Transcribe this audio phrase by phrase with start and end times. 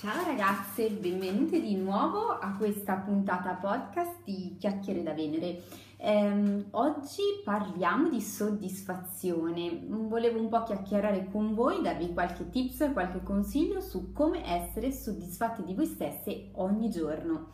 [0.00, 5.62] Ciao ragazze, benvenute di nuovo a questa puntata podcast di Chiacchiere da Venere.
[5.98, 9.78] Eh, oggi parliamo di soddisfazione.
[9.86, 15.64] Volevo un po' chiacchierare con voi, darvi qualche tips, qualche consiglio su come essere soddisfatti
[15.64, 17.48] di voi stesse ogni giorno.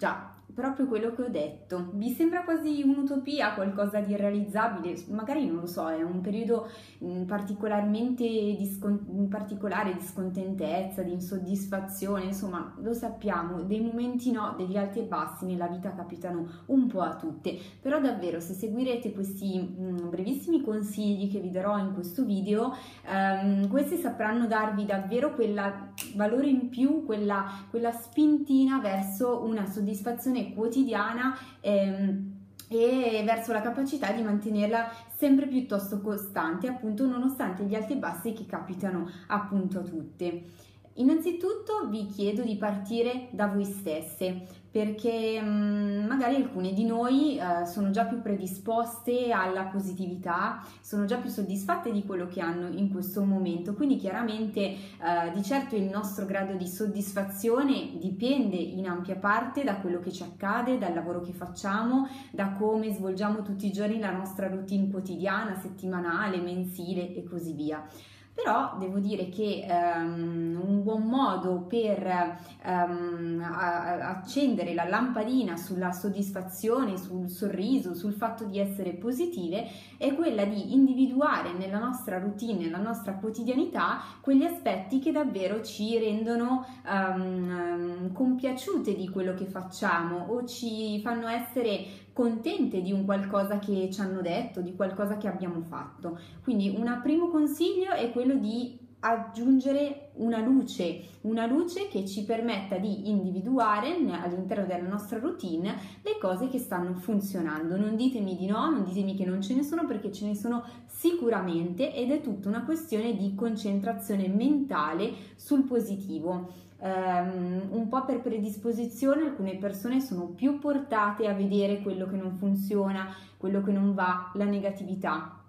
[0.00, 1.90] Già, proprio quello che ho detto.
[1.92, 4.94] Vi sembra quasi un'utopia, qualcosa di irrealizzabile?
[5.08, 6.70] Magari non lo so, è un periodo
[7.04, 14.54] mm, particolarmente discon- in particolare di scontentezza, di insoddisfazione, insomma, lo sappiamo, dei momenti no,
[14.56, 19.12] degli alti e bassi nella vita capitano un po' a tutte, però davvero se seguirete
[19.12, 22.74] questi mh, mm, brevissimi consigli che vi darò in questo video,
[23.06, 30.18] ehm, questi sapranno darvi davvero quel valore in più, quella, quella spintina verso una soddisfazione
[30.20, 32.38] azione quotidiana ehm,
[32.68, 38.32] e verso la capacità di mantenerla sempre piuttosto costante, appunto nonostante gli alti e bassi
[38.32, 40.44] che capitano appunto a tutte.
[40.94, 47.64] Innanzitutto vi chiedo di partire da voi stesse perché mm, magari alcune di noi uh,
[47.64, 52.90] sono già più predisposte alla positività, sono già più soddisfatte di quello che hanno in
[52.90, 59.16] questo momento, quindi chiaramente uh, di certo il nostro grado di soddisfazione dipende in ampia
[59.16, 63.72] parte da quello che ci accade, dal lavoro che facciamo, da come svolgiamo tutti i
[63.72, 67.84] giorni la nostra routine quotidiana, settimanale, mensile e così via
[68.32, 76.96] però devo dire che um, un buon modo per um, accendere la lampadina sulla soddisfazione,
[76.96, 79.66] sul sorriso, sul fatto di essere positive
[79.98, 85.98] è quella di individuare nella nostra routine, nella nostra quotidianità quegli aspetti che davvero ci
[85.98, 93.58] rendono um, compiaciute di quello che facciamo o ci fanno essere contente di un qualcosa
[93.58, 96.18] che ci hanno detto, di qualcosa che abbiamo fatto.
[96.42, 102.76] Quindi un primo consiglio è quello di aggiungere una luce, una luce che ci permetta
[102.76, 107.76] di individuare all'interno della nostra routine le cose che stanno funzionando.
[107.76, 110.64] Non ditemi di no, non ditemi che non ce ne sono perché ce ne sono
[110.86, 118.20] sicuramente ed è tutta una questione di concentrazione mentale sul positivo um, un po' per
[118.20, 123.94] predisposizione alcune persone sono più portate a vedere quello che non funziona, quello che non
[123.94, 125.39] va, la negatività.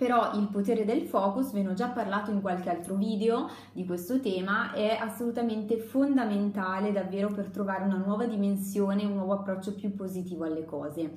[0.00, 3.84] Però il potere del focus, ve ne ho già parlato in qualche altro video di
[3.84, 9.94] questo tema, è assolutamente fondamentale davvero per trovare una nuova dimensione, un nuovo approccio più
[9.94, 11.16] positivo alle cose.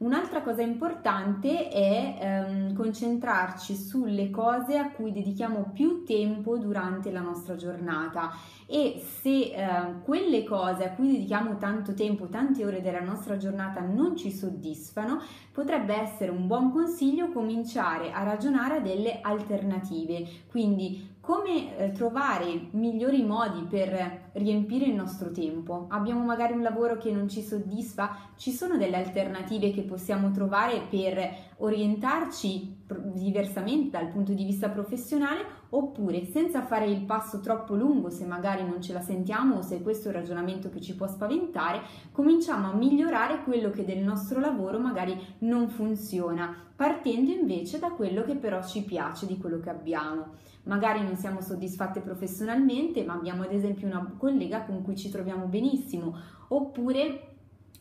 [0.00, 7.20] Un'altra cosa importante è ehm, concentrarci sulle cose a cui dedichiamo più tempo durante la
[7.20, 8.30] nostra giornata
[8.64, 13.82] e se eh, quelle cose a cui dedichiamo tanto tempo, tante ore della nostra giornata
[13.82, 15.20] non ci soddisfano,
[15.52, 20.26] potrebbe essere un buon consiglio cominciare a ragionare a delle alternative.
[20.48, 25.86] Quindi come eh, trovare migliori modi per riempire il nostro tempo?
[25.90, 30.80] Abbiamo magari un lavoro che non ci soddisfa, ci sono delle alternative che possiamo trovare
[30.90, 38.10] per orientarci diversamente dal punto di vista professionale oppure senza fare il passo troppo lungo
[38.10, 41.06] se magari non ce la sentiamo o se questo è un ragionamento che ci può
[41.06, 41.80] spaventare,
[42.12, 48.22] cominciamo a migliorare quello che del nostro lavoro magari non funziona, partendo invece da quello
[48.22, 50.38] che però ci piace di quello che abbiamo.
[50.64, 55.46] Magari non siamo soddisfatte professionalmente, ma abbiamo ad esempio una collega con cui ci troviamo
[55.46, 56.14] benissimo,
[56.48, 57.29] oppure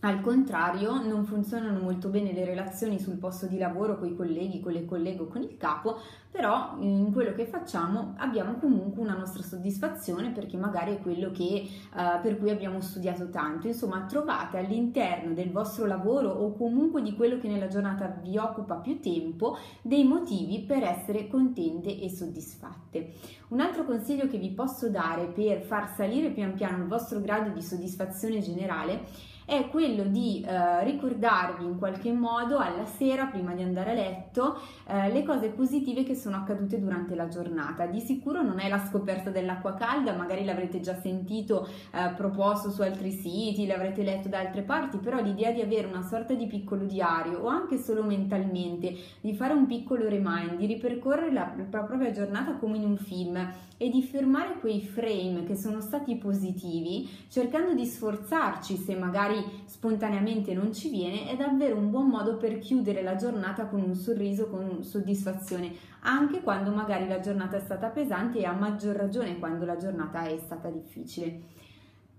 [0.01, 4.61] al contrario, non funzionano molto bene le relazioni sul posto di lavoro con i colleghi,
[4.61, 5.99] con le colleghe o con il capo,
[6.31, 11.67] però in quello che facciamo abbiamo comunque una nostra soddisfazione perché magari è quello che,
[11.91, 13.67] uh, per cui abbiamo studiato tanto.
[13.67, 18.75] Insomma, trovate all'interno del vostro lavoro o comunque di quello che nella giornata vi occupa
[18.75, 23.15] più tempo dei motivi per essere contente e soddisfatte.
[23.49, 27.49] Un altro consiglio che vi posso dare per far salire pian piano il vostro grado
[27.49, 33.63] di soddisfazione generale è quello di eh, ricordarvi in qualche modo alla sera prima di
[33.63, 37.87] andare a letto eh, le cose positive che sono accadute durante la giornata.
[37.87, 42.83] Di sicuro non è la scoperta dell'acqua calda, magari l'avrete già sentito eh, proposto su
[42.83, 46.85] altri siti, l'avrete letto da altre parti, però l'idea di avere una sorta di piccolo
[46.85, 52.11] diario o anche solo mentalmente, di fare un piccolo remind, di ripercorrere la, la propria
[52.11, 53.51] giornata come in un film
[53.81, 58.95] e di fermare quei frame che sono stati positivi, cercando di sforzarci se
[59.39, 63.81] magari spontaneamente non ci viene, è davvero un buon modo per chiudere la giornata con
[63.81, 65.71] un sorriso, con soddisfazione,
[66.01, 70.23] anche quando magari la giornata è stata pesante e a maggior ragione quando la giornata
[70.25, 71.57] è stata difficile.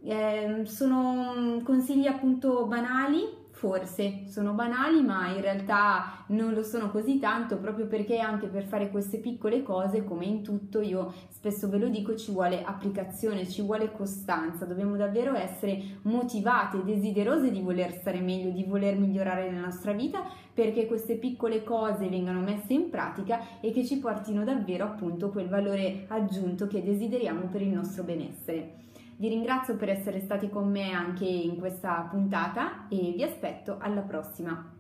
[0.03, 3.23] Eh, sono consigli appunto banali,
[3.61, 8.65] Forse sono banali, ma in realtà non lo sono così tanto proprio perché anche per
[8.65, 13.47] fare queste piccole cose, come in tutto, io spesso ve lo dico, ci vuole applicazione,
[13.47, 19.53] ci vuole costanza, dobbiamo davvero essere motivate, desiderose di voler stare meglio, di voler migliorare
[19.53, 20.23] la nostra vita
[20.55, 25.49] perché queste piccole cose vengano messe in pratica e che ci portino davvero appunto quel
[25.49, 28.89] valore aggiunto che desideriamo per il nostro benessere.
[29.21, 34.01] Vi ringrazio per essere stati con me anche in questa puntata e vi aspetto alla
[34.01, 34.73] prossima.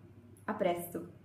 [0.46, 1.19] A presto!